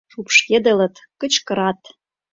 [0.11, 1.81] Шупшкедылыт, кычкырат.